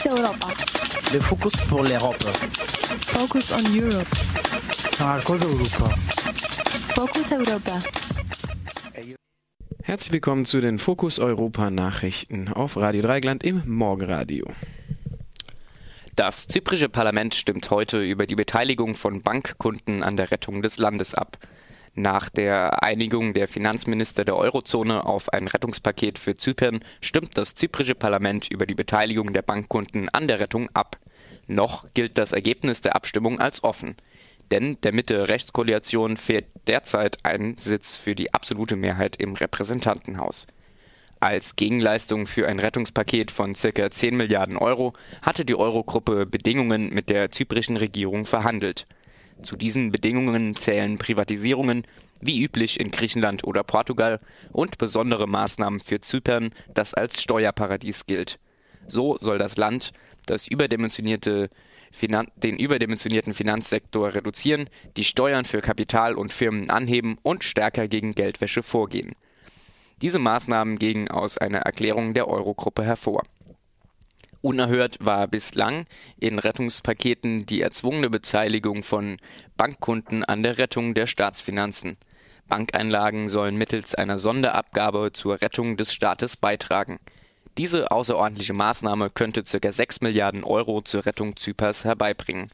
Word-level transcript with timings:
Focus 0.00 0.18
Europa. 0.18 0.48
Le 1.12 1.20
focus 1.20 1.56
pour 1.68 1.82
l'Europe. 1.82 2.22
Focus 3.08 3.52
on 3.52 3.64
Europe. 3.76 4.08
Marcos 4.98 5.42
Europa. 5.42 5.94
Focus 6.94 7.32
Europa. 7.32 7.82
Herzlich 9.82 10.12
willkommen 10.12 10.46
zu 10.46 10.62
den 10.62 10.78
Fokus 10.78 11.18
Europa 11.18 11.70
Nachrichten 11.70 12.48
auf 12.48 12.78
Radio 12.78 13.02
Dreigland 13.02 13.44
im 13.44 13.62
Morgenradio. 13.66 14.46
Das 16.14 16.46
zyprische 16.46 16.88
Parlament 16.88 17.34
stimmt 17.34 17.70
heute 17.70 18.02
über 18.02 18.26
die 18.26 18.36
Beteiligung 18.36 18.94
von 18.94 19.20
Bankkunden 19.20 20.02
an 20.02 20.16
der 20.16 20.30
Rettung 20.30 20.62
des 20.62 20.78
Landes 20.78 21.12
ab. 21.12 21.36
Nach 21.94 22.28
der 22.28 22.84
Einigung 22.84 23.34
der 23.34 23.48
Finanzminister 23.48 24.24
der 24.24 24.36
Eurozone 24.36 25.04
auf 25.04 25.32
ein 25.32 25.48
Rettungspaket 25.48 26.18
für 26.18 26.36
Zypern 26.36 26.80
stimmt 27.00 27.36
das 27.36 27.56
zyprische 27.56 27.96
Parlament 27.96 28.48
über 28.50 28.64
die 28.64 28.76
Beteiligung 28.76 29.32
der 29.32 29.42
Bankkunden 29.42 30.08
an 30.08 30.28
der 30.28 30.38
Rettung 30.38 30.68
ab. 30.72 30.98
Noch 31.48 31.92
gilt 31.94 32.16
das 32.16 32.30
Ergebnis 32.30 32.80
der 32.80 32.94
Abstimmung 32.94 33.40
als 33.40 33.64
offen. 33.64 33.96
Denn 34.52 34.78
der 34.82 34.92
Mitte-Rechtskoalition 34.92 36.16
fehlt 36.16 36.46
derzeit 36.68 37.18
ein 37.24 37.56
Sitz 37.58 37.96
für 37.96 38.14
die 38.14 38.32
absolute 38.34 38.76
Mehrheit 38.76 39.16
im 39.16 39.34
Repräsentantenhaus. 39.34 40.46
Als 41.18 41.54
Gegenleistung 41.56 42.26
für 42.26 42.48
ein 42.48 42.58
Rettungspaket 42.58 43.30
von 43.30 43.54
ca. 43.54 43.90
10 43.90 44.16
Milliarden 44.16 44.56
Euro 44.56 44.94
hatte 45.22 45.44
die 45.44 45.54
Eurogruppe 45.54 46.24
Bedingungen 46.24 46.94
mit 46.94 47.10
der 47.10 47.30
zyprischen 47.30 47.76
Regierung 47.76 48.26
verhandelt. 48.26 48.86
Zu 49.42 49.56
diesen 49.56 49.92
Bedingungen 49.92 50.54
zählen 50.56 50.98
Privatisierungen, 50.98 51.84
wie 52.20 52.42
üblich 52.42 52.78
in 52.78 52.90
Griechenland 52.90 53.44
oder 53.44 53.62
Portugal, 53.62 54.20
und 54.52 54.78
besondere 54.78 55.26
Maßnahmen 55.26 55.80
für 55.80 56.00
Zypern, 56.00 56.50
das 56.74 56.94
als 56.94 57.22
Steuerparadies 57.22 58.06
gilt. 58.06 58.38
So 58.86 59.16
soll 59.18 59.38
das 59.38 59.56
Land 59.56 59.92
das 60.26 60.46
überdimensionierte 60.46 61.48
Finan 61.92 62.28
den 62.36 62.56
überdimensionierten 62.56 63.34
Finanzsektor 63.34 64.14
reduzieren, 64.14 64.68
die 64.96 65.04
Steuern 65.04 65.44
für 65.44 65.60
Kapital 65.60 66.14
und 66.14 66.32
Firmen 66.32 66.70
anheben 66.70 67.18
und 67.22 67.42
stärker 67.42 67.88
gegen 67.88 68.14
Geldwäsche 68.14 68.62
vorgehen. 68.62 69.16
Diese 70.00 70.18
Maßnahmen 70.18 70.78
gingen 70.78 71.08
aus 71.08 71.36
einer 71.36 71.58
Erklärung 71.58 72.14
der 72.14 72.28
Eurogruppe 72.28 72.84
hervor. 72.84 73.24
Unerhört 74.42 75.04
war 75.04 75.28
bislang 75.28 75.84
in 76.18 76.38
Rettungspaketen 76.38 77.44
die 77.44 77.60
erzwungene 77.60 78.08
Beteiligung 78.08 78.82
von 78.82 79.18
Bankkunden 79.58 80.24
an 80.24 80.42
der 80.42 80.56
Rettung 80.56 80.94
der 80.94 81.06
Staatsfinanzen. 81.06 81.98
Bankeinlagen 82.48 83.28
sollen 83.28 83.56
mittels 83.56 83.94
einer 83.94 84.16
Sonderabgabe 84.16 85.10
zur 85.12 85.42
Rettung 85.42 85.76
des 85.76 85.92
Staates 85.92 86.38
beitragen. 86.38 87.00
Diese 87.58 87.90
außerordentliche 87.90 88.54
Maßnahme 88.54 89.10
könnte 89.10 89.42
ca. 89.42 89.72
6 89.72 90.00
Milliarden 90.00 90.42
Euro 90.42 90.80
zur 90.80 91.04
Rettung 91.04 91.36
Zypers 91.36 91.84
herbeibringen. 91.84 92.48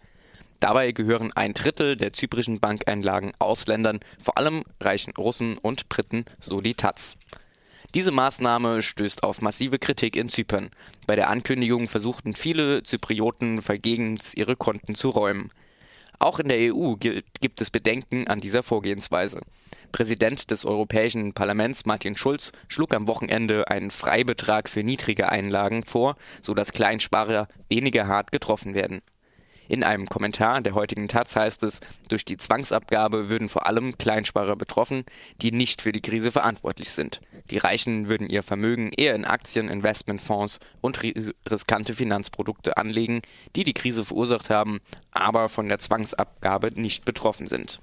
Dabei 0.58 0.90
gehören 0.90 1.32
ein 1.34 1.54
Drittel 1.54 1.96
der 1.96 2.12
zyprischen 2.12 2.58
Bankeinlagen 2.58 3.32
Ausländern, 3.38 4.00
vor 4.18 4.38
allem 4.38 4.64
reichen 4.80 5.12
Russen 5.16 5.56
und 5.56 5.88
Briten, 5.88 6.24
so 6.40 6.60
die 6.60 6.74
Taz. 6.74 7.16
Diese 7.96 8.12
Maßnahme 8.12 8.82
stößt 8.82 9.22
auf 9.22 9.40
massive 9.40 9.78
Kritik 9.78 10.16
in 10.16 10.28
Zypern. 10.28 10.68
Bei 11.06 11.16
der 11.16 11.30
Ankündigung 11.30 11.88
versuchten 11.88 12.34
viele 12.34 12.82
Zyprioten 12.82 13.62
vergebens 13.62 14.34
ihre 14.34 14.54
Konten 14.54 14.94
zu 14.94 15.08
räumen. 15.08 15.50
Auch 16.18 16.38
in 16.38 16.48
der 16.48 16.74
EU 16.74 16.96
gibt 16.96 17.60
es 17.62 17.70
Bedenken 17.70 18.28
an 18.28 18.42
dieser 18.42 18.62
Vorgehensweise. 18.62 19.40
Präsident 19.92 20.50
des 20.50 20.66
Europäischen 20.66 21.32
Parlaments 21.32 21.86
Martin 21.86 22.18
Schulz 22.18 22.52
schlug 22.68 22.92
am 22.92 23.08
Wochenende 23.08 23.66
einen 23.68 23.90
Freibetrag 23.90 24.68
für 24.68 24.82
niedrige 24.82 25.30
Einlagen 25.30 25.82
vor, 25.82 26.16
sodass 26.42 26.72
Kleinsparer 26.72 27.48
weniger 27.70 28.06
hart 28.06 28.30
getroffen 28.30 28.74
werden. 28.74 29.00
In 29.68 29.82
einem 29.82 30.06
Kommentar 30.08 30.60
der 30.60 30.74
heutigen 30.74 31.08
Taz 31.08 31.34
heißt 31.34 31.62
es, 31.62 31.80
durch 32.08 32.24
die 32.24 32.36
Zwangsabgabe 32.36 33.28
würden 33.28 33.48
vor 33.48 33.66
allem 33.66 33.98
Kleinsparer 33.98 34.56
betroffen, 34.56 35.04
die 35.42 35.52
nicht 35.52 35.82
für 35.82 35.92
die 35.92 36.00
Krise 36.00 36.30
verantwortlich 36.32 36.90
sind. 36.90 37.20
Die 37.50 37.58
Reichen 37.58 38.08
würden 38.08 38.28
ihr 38.28 38.42
Vermögen 38.42 38.92
eher 38.92 39.14
in 39.14 39.24
Aktien, 39.24 39.68
Investmentfonds 39.68 40.60
und 40.80 41.02
riskante 41.02 41.94
Finanzprodukte 41.94 42.76
anlegen, 42.76 43.22
die 43.54 43.64
die 43.64 43.74
Krise 43.74 44.04
verursacht 44.04 44.50
haben, 44.50 44.80
aber 45.10 45.48
von 45.48 45.68
der 45.68 45.78
Zwangsabgabe 45.78 46.70
nicht 46.74 47.04
betroffen 47.04 47.46
sind. 47.46 47.80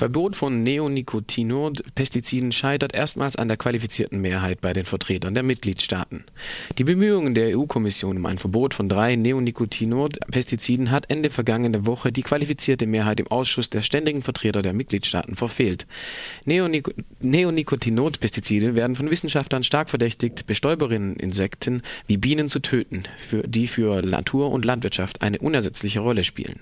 Verbot 0.00 0.34
von 0.34 0.62
Neonicotinoid-Pestiziden 0.62 2.52
scheitert 2.52 2.94
erstmals 2.94 3.36
an 3.36 3.48
der 3.48 3.58
qualifizierten 3.58 4.18
Mehrheit 4.18 4.62
bei 4.62 4.72
den 4.72 4.86
Vertretern 4.86 5.34
der 5.34 5.42
Mitgliedstaaten. 5.42 6.24
Die 6.78 6.84
Bemühungen 6.84 7.34
der 7.34 7.54
EU-Kommission 7.54 8.16
um 8.16 8.24
ein 8.24 8.38
Verbot 8.38 8.72
von 8.72 8.88
drei 8.88 9.14
Neonicotinoid-Pestiziden 9.16 10.90
hat 10.90 11.10
Ende 11.10 11.28
vergangene 11.28 11.84
Woche 11.84 12.12
die 12.12 12.22
qualifizierte 12.22 12.86
Mehrheit 12.86 13.20
im 13.20 13.26
Ausschuss 13.26 13.68
der 13.68 13.82
ständigen 13.82 14.22
Vertreter 14.22 14.62
der 14.62 14.72
Mitgliedstaaten 14.72 15.36
verfehlt. 15.36 15.86
Neonic 16.46 16.94
Neonicotinoid-Pestizide 17.20 18.74
werden 18.74 18.96
von 18.96 19.10
Wissenschaftlern 19.10 19.64
stark 19.64 19.90
verdächtigt, 19.90 20.46
Bestäuberinneninsekten 20.46 21.82
wie 22.06 22.16
Bienen 22.16 22.48
zu 22.48 22.60
töten, 22.60 23.02
für, 23.18 23.46
die 23.46 23.66
für 23.66 24.00
Natur 24.00 24.50
und 24.50 24.64
Landwirtschaft 24.64 25.20
eine 25.20 25.40
unersetzliche 25.40 26.00
Rolle 26.00 26.24
spielen. 26.24 26.60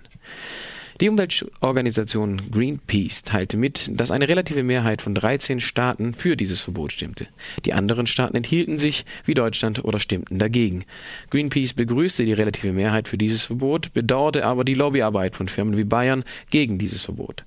Die 1.00 1.08
Umweltorganisation 1.08 2.42
Greenpeace 2.50 3.22
teilte 3.22 3.56
mit, 3.56 3.88
dass 3.88 4.10
eine 4.10 4.28
relative 4.28 4.64
Mehrheit 4.64 5.00
von 5.00 5.14
13 5.14 5.60
Staaten 5.60 6.12
für 6.12 6.36
dieses 6.36 6.60
Verbot 6.60 6.90
stimmte. 6.90 7.28
Die 7.64 7.72
anderen 7.72 8.08
Staaten 8.08 8.36
enthielten 8.36 8.80
sich, 8.80 9.04
wie 9.24 9.34
Deutschland, 9.34 9.84
oder 9.84 10.00
stimmten 10.00 10.40
dagegen. 10.40 10.84
Greenpeace 11.30 11.74
begrüßte 11.74 12.24
die 12.24 12.32
relative 12.32 12.72
Mehrheit 12.72 13.06
für 13.06 13.16
dieses 13.16 13.44
Verbot, 13.44 13.92
bedauerte 13.92 14.44
aber 14.44 14.64
die 14.64 14.74
Lobbyarbeit 14.74 15.36
von 15.36 15.46
Firmen 15.46 15.76
wie 15.76 15.84
Bayern 15.84 16.24
gegen 16.50 16.78
dieses 16.78 17.02
Verbot. 17.02 17.44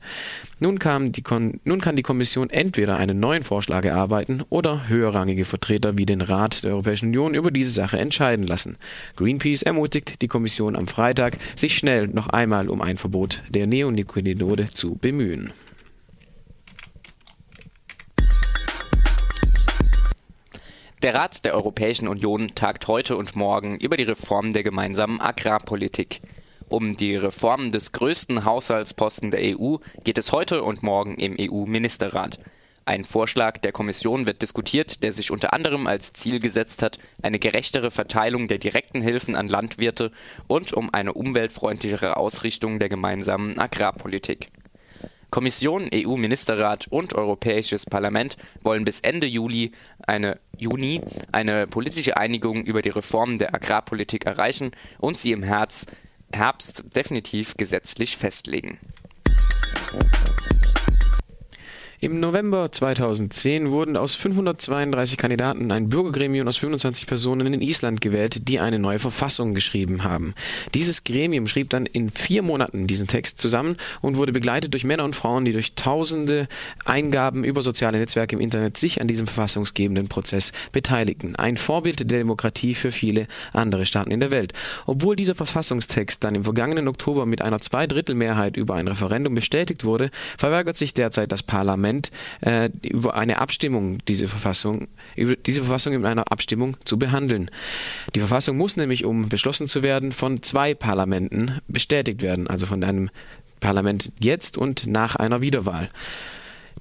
Nun, 0.60 0.80
nun 1.66 1.82
kann 1.82 1.96
die 1.98 2.04
Kommission 2.04 2.50
entweder 2.52 2.96
einen 2.96 3.20
neuen 3.20 3.44
Vorschlag 3.44 3.84
erarbeiten 3.84 4.44
oder 4.48 4.88
höherrangige 4.88 5.44
Vertreter 5.44 5.98
wie 5.98 6.06
den 6.06 6.22
Rat 6.22 6.64
der 6.64 6.72
Europäischen 6.72 7.08
Union 7.08 7.34
über 7.34 7.52
diese 7.52 7.72
Sache 7.72 8.00
entscheiden 8.00 8.48
lassen. 8.48 8.78
Greenpeace 9.18 9.64
ermutigt 9.64 10.22
die 10.22 10.30
Kommission 10.30 10.78
am 10.78 10.88
Freitag, 10.88 11.38
sich 11.58 11.76
schnell 11.76 12.08
noch 12.08 12.30
einmal 12.30 12.70
um 12.70 12.82
ein 12.82 12.96
Verbot 12.96 13.41
der 13.50 13.68
Neonicotinoide 13.68 14.70
zu 14.70 14.96
bemühen. 14.96 15.54
Der 21.02 21.16
Rat 21.16 21.46
der 21.46 21.56
Europäischen 21.56 22.08
Union 22.08 22.54
tagt 22.54 22.88
heute 22.88 23.18
und 23.18 23.36
morgen 23.36 23.78
über 23.78 23.98
die 23.98 24.04
Reform 24.04 24.54
der 24.54 24.62
gemeinsamen 24.62 25.20
Agrarpolitik. 25.20 26.22
Um 26.70 26.96
die 26.96 27.16
Reform 27.16 27.72
des 27.72 27.92
größten 27.92 28.46
Haushaltsposten 28.46 29.32
der 29.32 29.58
EU 29.58 29.78
geht 30.04 30.20
es 30.20 30.32
heute 30.32 30.62
und 30.64 30.84
morgen 30.84 31.16
im 31.16 31.36
EU-Ministerrat. 31.40 32.40
Ein 32.84 33.04
Vorschlag 33.04 33.60
der 33.60 33.72
Kommission 33.72 34.26
wird 34.26 34.42
diskutiert, 34.42 35.04
der 35.04 35.14
sich 35.14 35.30
unter 35.30 35.54
anderem 35.54 35.86
als 35.86 36.14
Ziel 36.14 36.40
gesetzt 36.40 36.82
hat, 36.82 36.98
eine 37.22 37.38
gerechtere 37.38 37.92
Verteilung 37.92 38.48
der 38.48 38.58
direkten 38.58 39.02
Hilfen 39.02 39.36
an 39.36 39.48
Landwirte 39.48 40.12
und 40.48 40.74
um 40.74 40.92
eine 40.92 41.14
umweltfreundlichere 41.14 42.18
Ausrichtung 42.18 42.80
der 42.80 42.90
gemeinsamen 42.90 43.60
Agrarpolitik. 43.60 44.48
Kommission, 45.30 45.90
EU-Ministerrat 45.94 46.88
und 46.90 47.14
Europäisches 47.14 47.86
Parlament 47.86 48.36
wollen 48.64 48.84
bis 48.84 49.00
Ende 49.00 49.28
Juli 49.28 49.72
eine, 50.06 50.40
Juni 50.58 51.02
eine 51.32 51.68
politische 51.68 52.18
Einigung 52.18 52.66
über 52.66 52.82
die 52.82 52.90
Reform 52.90 53.38
der 53.38 53.56
Agrarpolitik 53.56 54.26
erreichen 54.26 54.72
und 55.00 55.18
sie 55.18 55.32
im 55.32 55.44
Herbst, 55.44 55.90
Herbst 56.34 56.84
definitiv 56.96 57.56
gesetzlich 57.56 58.18
festlegen. 58.18 58.80
Im 62.04 62.20
November 62.20 62.72
2010 62.72 63.70
wurden 63.70 63.96
aus 63.96 64.16
532 64.16 65.20
Kandidaten 65.20 65.70
ein 65.70 65.88
Bürgergremium 65.90 66.48
aus 66.48 66.58
25 66.58 67.06
Personen 67.06 67.54
in 67.54 67.62
Island 67.62 68.02
gewählt, 68.02 68.48
die 68.50 68.60
eine 68.60 68.80
neue 68.80 68.98
Verfassung 68.98 69.54
geschrieben 69.54 70.04
haben. 70.04 70.34
Dieses 70.74 71.04
Gremium 71.04 71.46
schrieb 71.46 71.70
dann 71.70 71.86
in 71.86 72.10
vier 72.10 72.42
Monaten 72.42 72.88
diesen 72.88 73.06
Text 73.06 73.40
zusammen 73.40 73.78
und 74.02 74.18
wurde 74.18 74.32
begleitet 74.32 74.74
durch 74.74 74.84
Männer 74.84 75.04
und 75.04 75.16
Frauen, 75.16 75.46
die 75.46 75.52
durch 75.52 75.76
tausende 75.76 76.48
Eingaben 76.86 77.44
über 77.44 77.62
soziale 77.62 78.00
Netzwerke 78.00 78.36
im 78.36 78.42
Internet 78.42 78.78
sich 78.78 79.00
an 79.00 79.08
diesem 79.08 79.28
verfassungsgebenden 79.28 80.08
Prozess 80.08 80.54
beteiligten. 80.72 81.36
Ein 81.36 81.56
Vorbild 81.56 82.00
der 82.00 82.08
Demokratie 82.08 82.74
für 82.74 82.92
viele 82.92 83.28
andere 83.54 83.86
Staaten 83.86 84.10
in 84.10 84.22
der 84.22 84.32
Welt. 84.32 84.54
Obwohl 84.88 85.16
dieser 85.16 85.36
Verfassungstext 85.36 86.24
dann 86.24 86.34
im 86.34 86.46
vergangenen 86.46 86.88
Oktober 86.88 87.28
mit 87.28 87.44
einer 87.44 87.62
Zweidrittelmehrheit 87.62 88.58
über 88.58 88.74
ein 88.74 88.88
Referendum 88.88 89.36
bestätigt 89.36 89.84
wurde, 89.84 90.10
verweigert 90.40 90.78
sich 90.78 90.96
derzeit 90.96 91.32
das 91.32 91.44
Parlament 91.44 91.91
Parlament 91.92 92.12
äh, 92.42 92.70
über 92.88 93.16
eine 93.16 93.40
Abstimmung 93.40 94.00
diese 94.08 94.28
Verfassung 94.28 94.88
über 95.16 95.36
diese 95.36 95.62
Verfassung 95.62 95.94
in 95.94 96.06
einer 96.06 96.32
Abstimmung 96.32 96.78
zu 96.86 96.98
behandeln. 96.98 97.52
Die 98.16 98.20
Verfassung 98.20 98.58
muss 98.58 98.78
nämlich, 98.78 99.06
um 99.06 99.30
beschlossen 99.30 99.68
zu 99.68 99.84
werden, 99.84 100.12
von 100.12 100.42
zwei 100.42 100.74
Parlamenten 100.74 101.60
bestätigt 101.68 102.22
werden, 102.22 102.48
also 102.48 102.66
von 102.66 102.84
einem 102.84 103.10
Parlament 103.60 104.12
jetzt 104.20 104.58
und 104.58 104.88
nach 104.88 105.16
einer 105.16 105.42
Wiederwahl. 105.42 105.90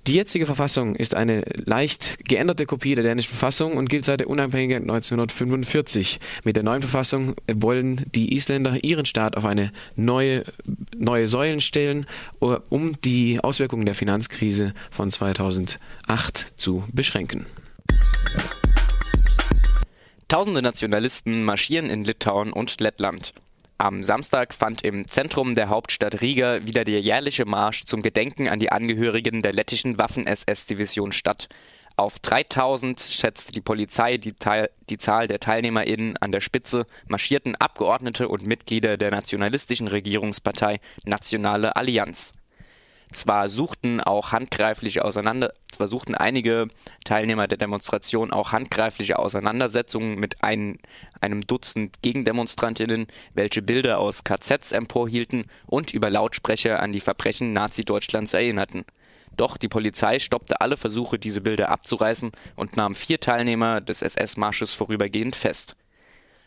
Die 0.07 0.15
jetzige 0.15 0.47
Verfassung 0.47 0.97
ist 0.97 1.15
eine 1.15 1.43
leicht 1.67 2.25
geänderte 2.27 2.65
Kopie 2.65 2.95
der 2.95 3.05
dänischen 3.05 3.29
Verfassung 3.29 3.77
und 3.77 3.91
gilt 3.91 4.07
seit 4.07 4.21
der 4.21 4.31
Unabhängigkeit 4.31 4.83
1945. 4.83 6.21
Mit 6.43 6.57
der 6.57 6.63
neuen 6.63 6.81
Verfassung 6.81 7.35
wollen 7.53 8.07
die 8.15 8.35
Isländer 8.35 8.83
ihren 8.83 9.05
Staat 9.05 9.37
auf 9.37 9.45
eine 9.45 9.73
neue, 9.97 10.45
neue 10.97 11.27
Säulen 11.27 11.61
stellen, 11.61 12.07
um 12.39 13.01
die 13.03 13.41
Auswirkungen 13.41 13.85
der 13.85 13.95
Finanzkrise 13.95 14.73
von 14.91 15.11
2008 15.11 15.79
zu 16.57 16.85
beschränken. 16.93 17.45
Tausende 20.29 20.63
Nationalisten 20.63 21.45
marschieren 21.45 21.91
in 21.91 22.05
Litauen 22.05 22.53
und 22.53 22.81
Lettland. 22.81 23.35
Am 23.81 24.03
Samstag 24.03 24.53
fand 24.53 24.83
im 24.83 25.09
Zentrum 25.09 25.55
der 25.55 25.71
Hauptstadt 25.71 26.21
Riga 26.21 26.67
wieder 26.67 26.85
der 26.85 27.01
jährliche 27.01 27.47
Marsch 27.47 27.87
zum 27.87 28.03
Gedenken 28.03 28.47
an 28.47 28.59
die 28.59 28.71
Angehörigen 28.71 29.41
der 29.41 29.55
lettischen 29.55 29.97
Waffen-SS-Division 29.97 31.13
statt. 31.13 31.49
Auf 31.97 32.19
3000 32.19 33.01
schätzte 33.01 33.53
die 33.53 33.63
Polizei 33.63 34.19
die, 34.19 34.35
Teil, 34.35 34.69
die 34.91 34.99
Zahl 34.99 35.29
der 35.29 35.41
TeilnehmerInnen 35.41 36.19
an 36.19 36.31
der 36.31 36.43
Spitze, 36.43 36.85
marschierten 37.09 37.57
Abgeordnete 37.57 38.29
und 38.29 38.47
Mitglieder 38.47 38.99
der 38.99 39.13
nationalistischen 39.13 39.89
Regierungspartei 39.89 40.81
Nationale 41.07 41.75
Allianz. 41.75 42.35
Zwar 43.13 43.49
suchten 43.49 44.01
auch 44.01 44.33
handgreifliche 44.33 45.05
Auseinander 45.05 45.53
zwar 45.81 45.89
suchten 45.89 46.15
einige 46.15 46.69
Teilnehmer 47.07 47.49
der 47.49 47.57
Demonstration 47.57 48.33
auch 48.33 48.53
handgreifliche 48.53 49.19
Auseinandersetzungen 49.19 50.21
mit 50.21 50.45
ein, 50.45 50.79
einem 51.23 51.47
Dutzend 51.47 52.03
Gegendemonstrantinnen, 52.03 53.07
welche 53.33 53.63
Bilder 53.63 53.99
aus 53.99 54.23
KZs 54.23 54.73
emporhielten 54.73 55.47
und 55.67 55.95
über 55.95 56.11
Lautsprecher 56.11 56.81
an 56.81 56.93
die 56.93 57.01
Verbrechen 57.01 57.55
Nazi-Deutschlands 57.55 58.35
erinnerten. 58.35 58.85
Doch 59.39 59.57
die 59.57 59.69
Polizei 59.69 60.19
stoppte 60.19 60.61
alle 60.61 60.77
Versuche, 60.77 61.19
diese 61.19 61.41
Bilder 61.41 61.71
abzureißen 61.71 62.33
und 62.57 62.77
nahm 62.77 62.95
vier 62.95 63.19
Teilnehmer 63.19 63.81
des 63.81 64.03
SS-Marsches 64.03 64.75
vorübergehend 64.75 65.35
fest 65.35 65.77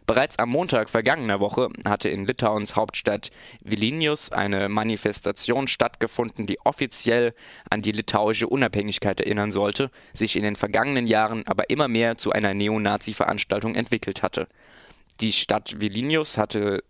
Bereits 0.05 0.37
am 0.37 0.49
Montag 0.49 0.89
vergangener 0.89 1.39
Woche 1.39 1.69
hatte 1.85 2.09
in 2.09 2.25
Litauens 2.25 2.75
Hauptstadt 2.75 3.31
Vilnius 3.61 4.33
eine 4.33 4.67
Manifestation 4.67 5.67
stattgefunden, 5.67 6.45
die 6.45 6.59
offiziell 6.65 7.33
an 7.69 7.81
die 7.81 7.93
litauische 7.93 8.47
Unabhängigkeit 8.47 9.21
erinnern 9.21 9.53
sollte, 9.53 9.91
sich 10.13 10.35
in 10.35 10.43
den 10.43 10.57
vergangenen 10.57 11.07
Jahren 11.07 11.47
aber 11.47 11.69
immer 11.69 11.87
mehr 11.87 12.17
zu 12.17 12.33
einer 12.33 12.53
Neonazi-Veranstaltung 12.53 13.75
entwickelt 13.75 14.23
hatte. 14.23 14.47
Die 15.21 15.31
Stadt 15.31 15.79
Vilnius 15.79 16.37
hatte, 16.37 16.83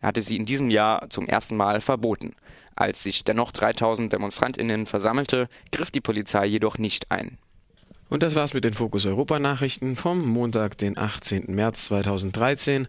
hatte 0.00 0.22
sie 0.22 0.36
in 0.36 0.46
diesem 0.46 0.70
Jahr 0.70 1.10
zum 1.10 1.28
ersten 1.28 1.56
Mal 1.56 1.82
verboten. 1.82 2.34
Als 2.76 3.02
sich 3.02 3.24
dennoch 3.24 3.52
3000 3.52 4.10
Demonstrantinnen 4.10 4.86
versammelte, 4.86 5.48
griff 5.70 5.90
die 5.90 6.00
Polizei 6.00 6.46
jedoch 6.46 6.78
nicht 6.78 7.10
ein 7.10 7.36
und 8.14 8.22
das 8.22 8.36
war's 8.36 8.54
mit 8.54 8.62
den 8.62 8.74
Fokus 8.74 9.06
Europa 9.06 9.40
Nachrichten 9.40 9.96
vom 9.96 10.24
Montag, 10.24 10.78
den 10.78 10.96
18. 10.96 11.46
März 11.48 11.86
2013. 11.86 12.86